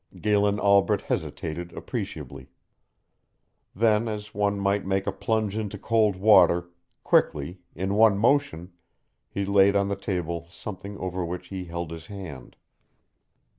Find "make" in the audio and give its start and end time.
4.87-5.05